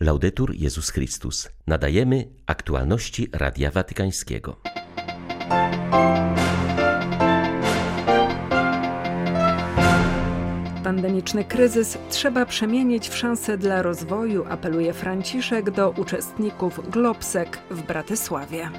[0.00, 1.48] Laudetur Jezus Chrystus.
[1.66, 4.56] Nadajemy aktualności Radia Watykańskiego.
[10.84, 18.70] Pandemiczny kryzys trzeba przemienić w szansę dla rozwoju, apeluje Franciszek do uczestników Globsek w Bratysławie.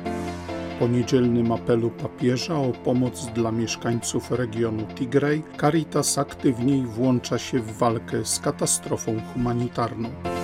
[0.80, 7.78] Po niedzielnym apelu papieża o pomoc dla mieszkańców regionu Tigray, Caritas aktywniej włącza się w
[7.78, 10.39] walkę z katastrofą humanitarną.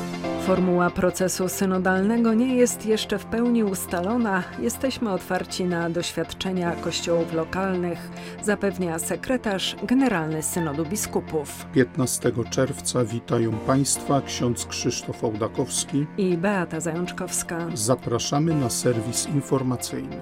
[0.46, 4.44] Formuła procesu synodalnego nie jest jeszcze w pełni ustalona.
[4.60, 8.10] Jesteśmy otwarci na doświadczenia kościołów lokalnych,
[8.44, 11.66] zapewnia sekretarz generalny Synodu Biskupów.
[11.74, 17.68] 15 czerwca witają Państwa ksiądz Krzysztof Ołdakowski i Beata Zajączkowska.
[17.74, 20.20] Zapraszamy na serwis informacyjny.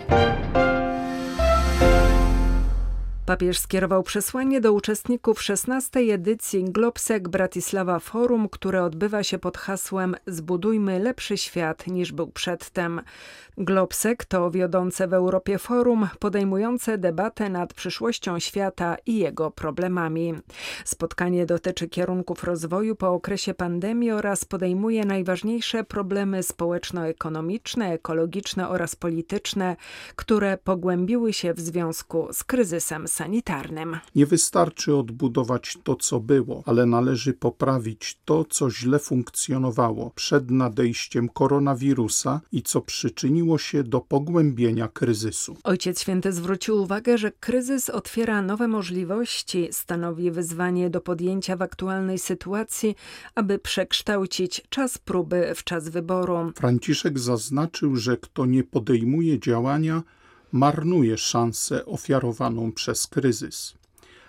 [3.26, 6.00] Papież skierował przesłanie do uczestników 16.
[6.00, 13.02] edycji Globsek Bratislava Forum, które odbywa się pod hasłem Zbudujmy lepszy świat niż był przedtem.
[13.58, 20.34] Globsek to wiodące w Europie forum podejmujące debatę nad przyszłością świata i jego problemami.
[20.85, 29.76] Spotkanie dotyczy kierunków rozwoju po okresie pandemii oraz podejmuje najważniejsze problemy społeczno-ekonomiczne, ekologiczne oraz polityczne,
[30.15, 33.97] które pogłębiły się w związku z kryzysem sanitarnym.
[34.15, 41.29] Nie wystarczy odbudować to, co było, ale należy poprawić to, co źle funkcjonowało przed nadejściem
[41.29, 45.57] koronawirusa i co przyczyniło się do pogłębienia kryzysu.
[45.63, 52.19] Ojciec Święty zwrócił uwagę, że kryzys otwiera nowe możliwości, stanowi wyzwanie do podjęcia w aktualnej
[52.19, 52.95] sytuacji,
[53.35, 56.51] aby przekształcić czas próby w czas wyboru.
[56.55, 60.03] Franciszek zaznaczył, że kto nie podejmuje działania,
[60.54, 63.73] marnuje szansę ofiarowaną przez kryzys.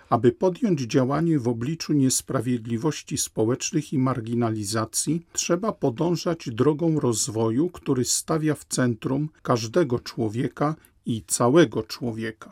[0.09, 8.55] Aby podjąć działanie w obliczu niesprawiedliwości społecznych i marginalizacji, trzeba podążać drogą rozwoju, który stawia
[8.55, 12.51] w centrum każdego człowieka i całego człowieka.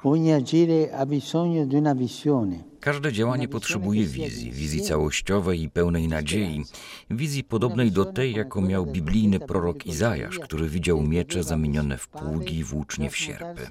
[2.83, 6.63] Każde działanie potrzebuje wizji, wizji całościowej i pełnej nadziei,
[7.09, 12.63] wizji podobnej do tej, jaką miał biblijny prorok Izajasz, który widział miecze zamienione w pługi,
[12.63, 13.67] włócznie w sierpy.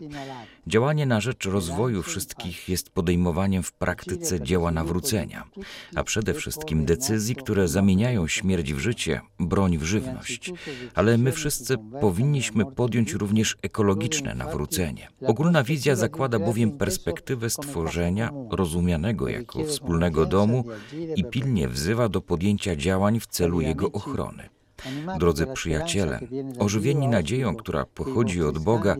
[0.66, 5.44] Działanie na rzecz rozwoju wszystkich jest podejmowaniem w praktyce dzieła nawrócenia,
[5.94, 10.52] a przede wszystkim decyzji, które zamieniają śmierć w życie, broń w żywność.
[10.94, 15.08] Ale my wszyscy powinniśmy podjąć również ekologiczne nawrócenie.
[15.26, 20.64] Ogólna wizja zakłada bowiem perspektywę stworzenia rozumianego jako wspólnego domu
[21.16, 24.48] i pilnie wzywa do podjęcia działań w celu jego ochrony.
[25.18, 26.20] Drodzy przyjaciele,
[26.58, 28.96] ożywieni nadzieją, która pochodzi od Boga,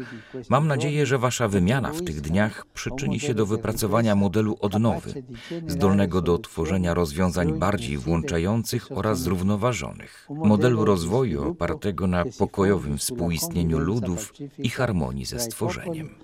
[0.48, 5.22] mam nadzieję, że Wasza wymiana w tych dniach przyczyni się do wypracowania modelu odnowy,
[5.66, 14.32] zdolnego do tworzenia rozwiązań bardziej włączających oraz zrównoważonych, modelu rozwoju opartego na pokojowym współistnieniu ludów
[14.58, 16.14] i harmonii ze stworzeniem.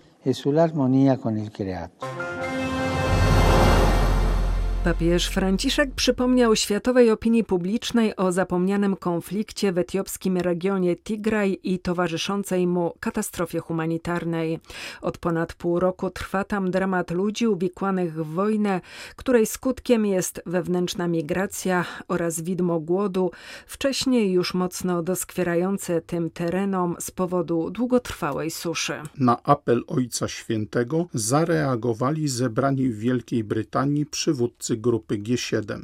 [4.88, 12.66] Papież Franciszek przypomniał światowej opinii publicznej o zapomnianym konflikcie w etiopskim regionie Tigraj i towarzyszącej
[12.66, 14.60] mu katastrofie humanitarnej.
[15.02, 18.80] Od ponad pół roku trwa tam dramat ludzi uwikłanych w wojnę,
[19.16, 23.30] której skutkiem jest wewnętrzna migracja oraz widmo głodu,
[23.66, 28.94] wcześniej już mocno doskwierające tym terenom z powodu długotrwałej suszy.
[29.18, 35.82] Na apel Ojca Świętego zareagowali zebrani w Wielkiej Brytanii przywódcy grupy G7,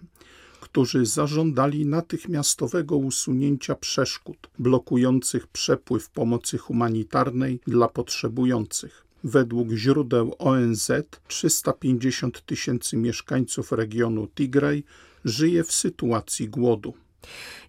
[0.61, 9.05] którzy zażądali natychmiastowego usunięcia przeszkód blokujących przepływ pomocy humanitarnej dla potrzebujących.
[9.25, 10.91] Według źródeł ONZ
[11.29, 14.85] 350 tysięcy mieszkańców regionu Tigray
[15.25, 16.95] żyje w sytuacji głodu.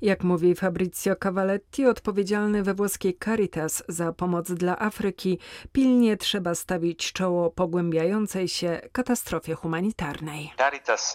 [0.02, 5.40] Jak mówi Fabrizio Cavalletti, odpowiedzialny we włoskiej Caritas za pomoc dla Afryki,
[5.72, 10.54] pilnie trzeba stawić czoło pogłębiającej się katastrofie humanitarnej.
[10.58, 11.14] Caritas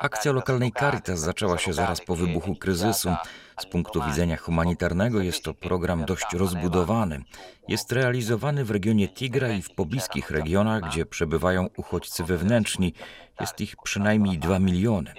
[0.00, 3.14] Akcja lokalnej Caritas zaczęła się zaraz po wybuchu kryzysu.
[3.60, 7.22] Z punktu widzenia humanitarnego jest to program dość rozbudowany.
[7.68, 12.94] Jest realizowany w regionie Tigra i w pobliskich regionach, gdzie przebywają uchodźcy wewnętrzni.
[13.40, 15.14] Jest ich przynajmniej dwa miliony.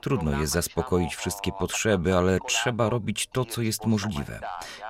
[0.00, 4.40] Trudno jest zaspokoić wszystkie potrzeby, ale trzeba robić to, co jest możliwe.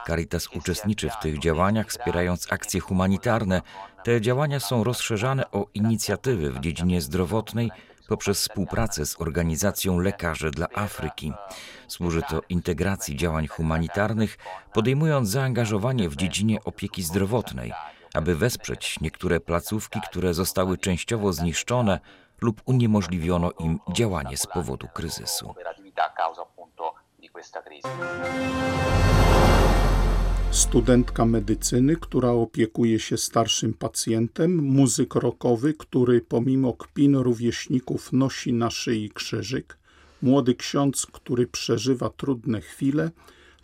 [0.07, 3.63] Caritas uczestniczy w tych działaniach, wspierając akcje humanitarne.
[4.05, 7.71] Te działania są rozszerzane o inicjatywy w dziedzinie zdrowotnej,
[8.09, 11.33] poprzez współpracę z Organizacją Lekarzy dla Afryki.
[11.89, 14.39] Służy to integracji działań humanitarnych,
[14.73, 17.73] podejmując zaangażowanie w dziedzinie opieki zdrowotnej,
[18.15, 22.01] aby wesprzeć niektóre placówki, które zostały częściowo zniszczone
[22.41, 25.55] lub uniemożliwiono im działanie z powodu kryzysu.
[30.53, 38.71] Studentka medycyny, która opiekuje się starszym pacjentem, muzyk rockowy, który pomimo kpin rówieśników nosi na
[38.71, 39.79] szyi krzyżyk,
[40.23, 43.11] młody ksiądz, który przeżywa trudne chwile,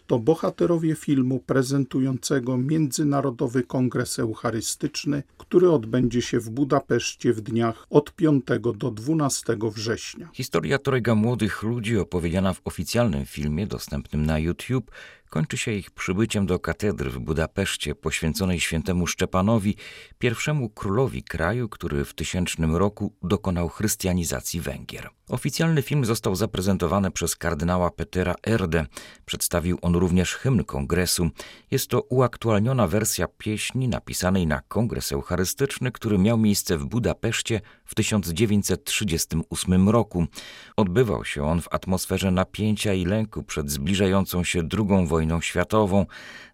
[0.07, 8.15] to bohaterowie filmu prezentującego Międzynarodowy Kongres Eucharystyczny, który odbędzie się w Budapeszcie w dniach od
[8.15, 8.45] 5
[8.77, 10.29] do 12 września.
[10.33, 14.91] Historia trojga młodych ludzi opowiedziana w oficjalnym filmie dostępnym na YouTube
[15.29, 19.77] kończy się ich przybyciem do katedry w Budapeszcie poświęconej świętemu Szczepanowi,
[20.19, 25.11] pierwszemu królowi kraju, który w tysięcznym roku dokonał chrystianizacji Węgier.
[25.29, 28.87] Oficjalny film został zaprezentowany przez kardynała Petera Erde.
[29.25, 31.31] Przedstawił on również hymn kongresu.
[31.71, 37.95] Jest to uaktualniona wersja pieśni napisanej na kongres eucharystyczny, który miał miejsce w Budapeszcie w
[37.95, 40.27] 1938 roku.
[40.77, 46.07] Odbywał się on w atmosferze napięcia i lęku przed zbliżającą się drugą wojną światową.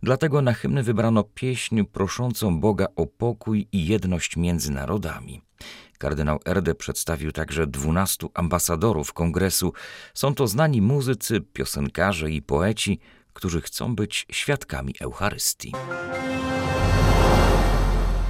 [0.02, 5.42] Dlatego na hymny wybrano pieśń proszącą Boga o pokój i jedność między narodami.
[5.98, 9.72] Kardynał Erde przedstawił także dwunastu ambasadorów kongresu.
[10.14, 12.98] Są to znani muzycy, piosenkarze i poeci,
[13.32, 15.72] którzy chcą być świadkami Eucharystii.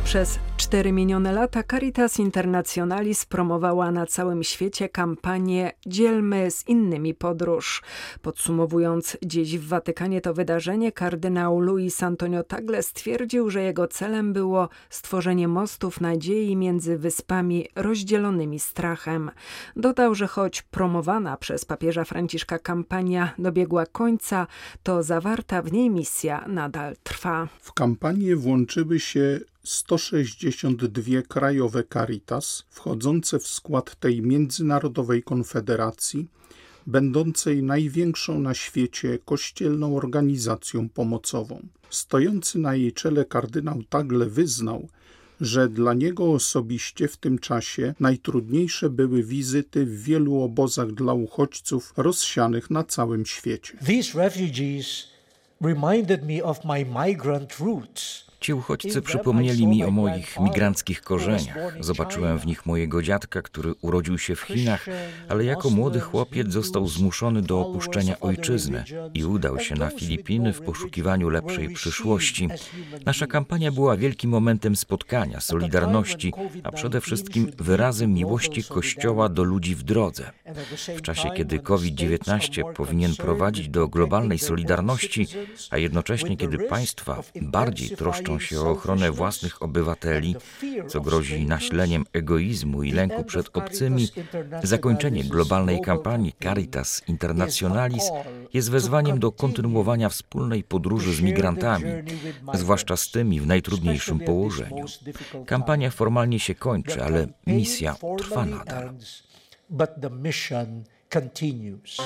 [0.05, 7.83] Przez cztery minione lata Caritas Internationalis promowała na całym świecie kampanię Dzielmy z innymi podróż.
[8.23, 14.69] Podsumowując dziś w Watykanie to wydarzenie, kardynał Luis Antonio Tagle stwierdził, że jego celem było
[14.91, 19.31] stworzenie mostów nadziei między wyspami rozdzielonymi strachem.
[19.77, 24.47] Dodał, że choć promowana przez papieża Franciszka kampania dobiegła końca,
[24.83, 27.49] to zawarta w niej misja nadal trwa.
[27.61, 29.41] W kampanię włączyły się
[30.53, 36.29] 162 krajowe Caritas wchodzące w skład tej międzynarodowej konfederacji,
[36.87, 41.67] będącej największą na świecie kościelną organizacją pomocową.
[41.91, 44.89] Stojący na jej czele kardynał Tagle wyznał,
[45.41, 51.93] że dla niego osobiście w tym czasie najtrudniejsze były wizyty w wielu obozach dla uchodźców
[51.97, 53.79] rozsianych na całym świecie.
[53.87, 55.09] These refugees
[55.61, 58.34] reminded me of my migrant roots.
[58.45, 61.77] Ci uchodźcy przypomnieli mi o moich migranckich korzeniach.
[61.81, 64.87] Zobaczyłem w nich mojego dziadka, który urodził się w Chinach,
[65.29, 70.61] ale jako młody chłopiec został zmuszony do opuszczenia ojczyzny i udał się na Filipiny w
[70.61, 72.49] poszukiwaniu lepszej przyszłości.
[73.07, 76.33] Nasza kampania była wielkim momentem spotkania, solidarności,
[76.63, 80.31] a przede wszystkim wyrazem miłości Kościoła do ludzi w drodze.
[80.97, 85.27] W czasie, kiedy COVID-19 powinien prowadzić do globalnej solidarności,
[85.71, 90.37] a jednocześnie kiedy państwa bardziej troszczą się o ochronę własnych obywateli,
[90.89, 94.09] co grozi naśleniem egoizmu i lęku przed obcymi,
[94.63, 98.11] zakończenie globalnej kampanii Caritas Internationalis
[98.55, 101.85] jest wezwaniem do kontynuowania wspólnej podróży z migrantami,
[102.55, 104.85] zwłaszcza z tymi w najtrudniejszym położeniu.
[105.47, 108.95] Kampania formalnie się kończy, ale misja trwa nadal.
[109.71, 111.97] But the mission continues.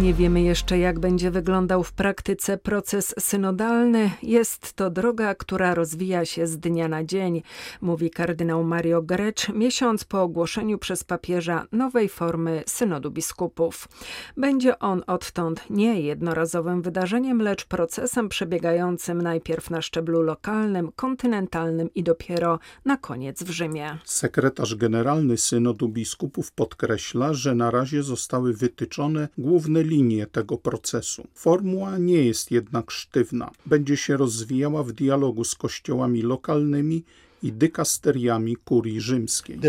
[0.00, 4.10] Nie wiemy jeszcze, jak będzie wyglądał w praktyce proces synodalny.
[4.22, 7.42] Jest to droga, która rozwija się z dnia na dzień,
[7.80, 13.88] mówi kardynał Mario Grecz, miesiąc po ogłoszeniu przez papieża nowej formy synodu biskupów.
[14.36, 22.02] Będzie on odtąd nie jednorazowym wydarzeniem, lecz procesem przebiegającym najpierw na szczeblu lokalnym, kontynentalnym i
[22.02, 23.98] dopiero na koniec w Rzymie.
[24.04, 31.22] Sekretarz generalny synodu biskupów podkreśla, że na razie zostały wytyczone główne linie tego procesu.
[31.34, 33.50] Formuła nie jest jednak sztywna.
[33.66, 37.02] Będzie się rozwijała w dialogu z kościołami lokalnymi
[37.42, 39.60] i dykasteriami kurii rzymskiej.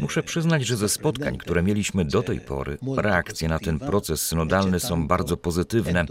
[0.00, 4.80] Muszę przyznać, że ze spotkań, które mieliśmy do tej pory, reakcje na ten proces synodalny
[4.80, 6.06] są bardzo pozytywne.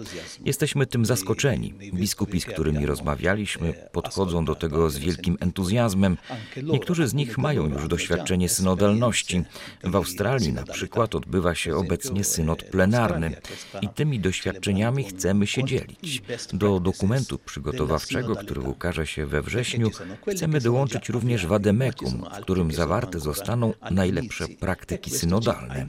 [0.45, 1.73] Jesteśmy tym zaskoczeni.
[1.93, 6.17] Biskupi, z którymi rozmawialiśmy, podchodzą do tego z wielkim entuzjazmem.
[6.63, 9.43] Niektórzy z nich mają już doświadczenie synodalności.
[9.83, 13.35] W Australii na przykład odbywa się obecnie synod plenarny
[13.81, 16.21] i tymi doświadczeniami chcemy się dzielić.
[16.53, 19.89] Do dokumentu przygotowawczego, który ukaże się we wrześniu,
[20.31, 25.85] chcemy dołączyć również Wademekum, w którym zawarte zostaną najlepsze praktyki synodalne.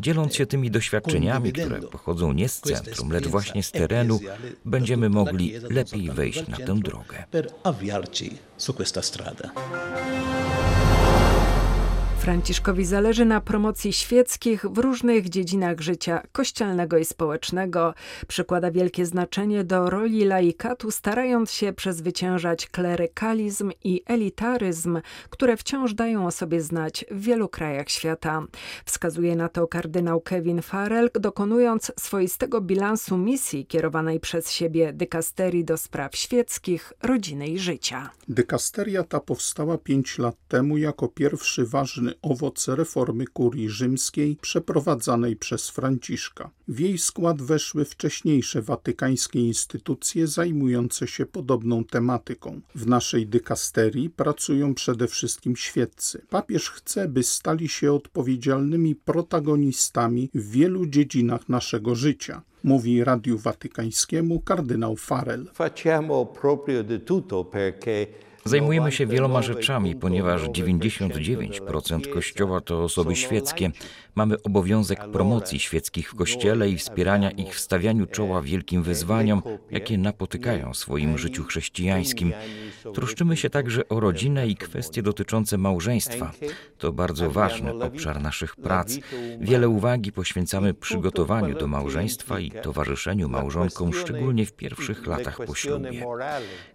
[0.00, 4.20] Dzieląc się tymi doświadczeniami, które pochodzą nie z centrum, lecz właśnie z terenu,
[4.64, 7.24] będziemy mogli lepiej wejść na tę drogę.
[12.26, 17.94] Franciszkowi zależy na promocji świeckich w różnych dziedzinach życia kościelnego i społecznego.
[18.28, 26.26] Przykłada wielkie znaczenie do roli laikatu, starając się przezwyciężać klerykalizm i elitaryzm, które wciąż dają
[26.26, 28.42] o sobie znać w wielu krajach świata.
[28.84, 35.76] Wskazuje na to kardynał Kevin Farrell, dokonując swoistego bilansu misji kierowanej przez siebie dykasterii do
[35.76, 38.10] spraw świeckich, rodziny i życia.
[38.28, 45.70] Dykasteria ta powstała pięć lat temu jako pierwszy ważny owoc reformy kurii rzymskiej przeprowadzanej przez
[45.70, 46.50] Franciszka.
[46.68, 52.60] W jej skład weszły wcześniejsze watykańskie instytucje zajmujące się podobną tematyką.
[52.74, 56.22] W naszej dykasterii pracują przede wszystkim świeccy.
[56.30, 64.40] Papież chce, by stali się odpowiedzialnymi protagonistami w wielu dziedzinach naszego życia mówi Radiu Watykańskiemu
[64.40, 65.46] kardynał Farel.
[68.46, 73.70] Zajmujemy się wieloma rzeczami, ponieważ 99% Kościoła to osoby świeckie.
[74.16, 79.98] Mamy obowiązek promocji świeckich w Kościele i wspierania ich w stawianiu czoła wielkim wyzwaniom, jakie
[79.98, 82.32] napotykają w swoim życiu chrześcijańskim.
[82.94, 86.32] Troszczymy się także o rodzinę i kwestie dotyczące małżeństwa.
[86.78, 88.96] To bardzo ważny obszar naszych prac.
[89.40, 96.04] Wiele uwagi poświęcamy przygotowaniu do małżeństwa i towarzyszeniu małżonkom, szczególnie w pierwszych latach po ślubie.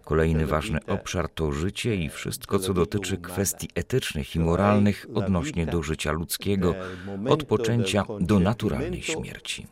[0.04, 5.82] Kolejny ważny obszar to życie i wszystko, co dotyczy kwestii etycznych i moralnych odnośnie do
[5.82, 6.74] życia ludzkiego,
[7.32, 9.66] od poczęcia do naturalnej śmierci.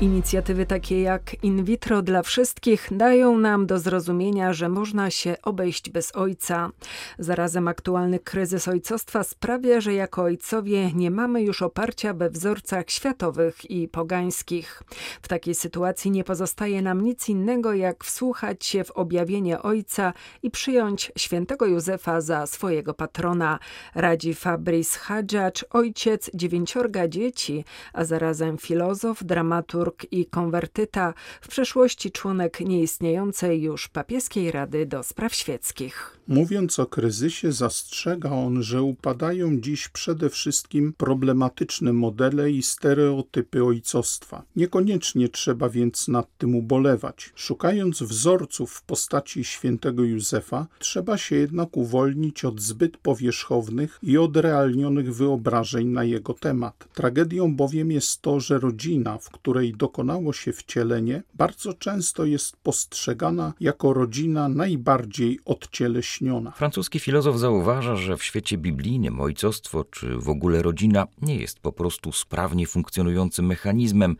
[0.00, 5.90] Inicjatywy takie jak In vitro dla wszystkich dają nam do zrozumienia, że można się obejść
[5.90, 6.70] bez ojca.
[7.18, 13.70] Zarazem aktualny kryzys ojcostwa sprawia, że jako ojcowie nie mamy już oparcia we wzorcach światowych
[13.70, 14.82] i pogańskich.
[15.22, 20.50] W takiej sytuacji nie pozostaje nam nic innego, jak wsłuchać się w objawienie ojca i
[20.50, 23.58] przyjąć świętego Józefa za swojego patrona.
[23.94, 32.60] Radzi Fabrice Hadżacz, ojciec dziewięciorga dzieci, a zarazem filozof, dramaturg, i konwertyta, w przeszłości członek
[32.60, 36.19] nieistniejącej już papieskiej Rady do Spraw Świeckich.
[36.30, 44.42] Mówiąc o kryzysie, zastrzega on, że upadają dziś przede wszystkim problematyczne modele i stereotypy ojcostwa.
[44.56, 47.32] Niekoniecznie trzeba więc nad tym ubolewać.
[47.34, 55.14] Szukając wzorców w postaci świętego Józefa, trzeba się jednak uwolnić od zbyt powierzchownych i odrealnionych
[55.14, 56.88] wyobrażeń na jego temat.
[56.94, 63.52] Tragedią bowiem jest to, że rodzina, w której dokonało się wcielenie, bardzo często jest postrzegana
[63.60, 66.19] jako rodzina najbardziej odcieleśniona.
[66.54, 71.72] Francuski filozof zauważa, że w świecie biblijnym ojcostwo czy w ogóle rodzina nie jest po
[71.72, 74.16] prostu sprawnie funkcjonującym mechanizmem,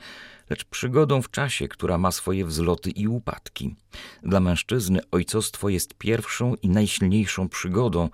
[0.50, 3.74] lecz przygodą w czasie, która ma swoje wzloty i upadki.
[4.22, 8.08] Dla mężczyzny ojcostwo jest pierwszą i najsilniejszą przygodą.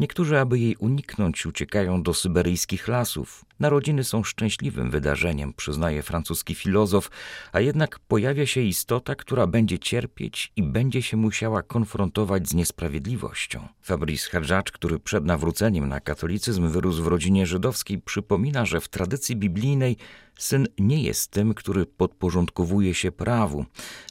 [0.00, 3.44] Niektórzy, aby jej uniknąć, uciekają do syberyjskich lasów.
[3.60, 7.10] Narodziny są szczęśliwym wydarzeniem, przyznaje francuski filozof,
[7.52, 13.68] a jednak pojawia się istota, która będzie cierpieć i będzie się musiała konfrontować z niesprawiedliwością.
[13.82, 19.36] Fabrice Hadżacz, który przed nawróceniem na katolicyzm wyrósł w rodzinie żydowskiej, przypomina, że w tradycji
[19.36, 19.96] biblijnej
[20.38, 23.64] syn nie jest tym, który podporządkowuje się prawu,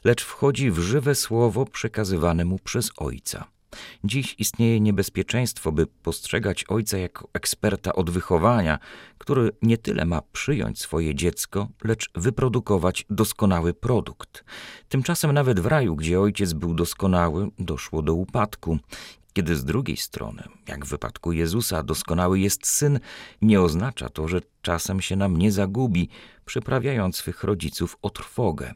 [0.03, 3.47] lecz wchodzi w żywe słowo przekazywane mu przez ojca.
[4.03, 8.79] Dziś istnieje niebezpieczeństwo, by postrzegać ojca jako eksperta od wychowania,
[9.17, 14.43] który nie tyle ma przyjąć swoje dziecko, lecz wyprodukować doskonały produkt.
[14.89, 18.79] Tymczasem nawet w raju, gdzie ojciec był doskonały, doszło do upadku.
[19.37, 22.99] Kiedy z drugiej strony, jak w wypadku Jezusa, doskonały jest syn,
[23.41, 26.09] nie oznacza to, że czasem się nam nie zagubi,
[26.45, 28.73] przyprawiając swych rodziców o trwogę.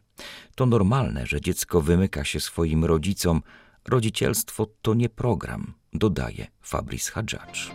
[0.55, 3.41] To normalne, że dziecko wymyka się swoim rodzicom,
[3.87, 7.71] Rodzicielstwo to nie program, dodaje Fabrice Hadżacz.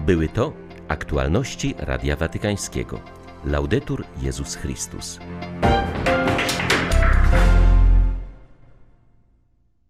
[0.00, 0.52] Były to
[0.88, 3.00] aktualności Radia Watykańskiego.
[3.44, 5.18] Laudetur Jezus Chrystus.